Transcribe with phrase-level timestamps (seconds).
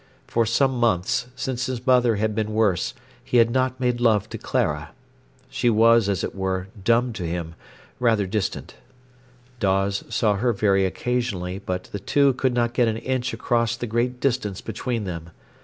[0.25, 4.39] For some months, since his mother had been worse, he had not made love to
[4.39, 4.93] Clara.
[5.47, 7.53] She was, as it were, dumb to him,
[7.99, 8.73] rather distant.
[9.59, 13.85] Dawes saw her very occasionally, but the two could not get an inch across the
[13.85, 15.29] great distance between them.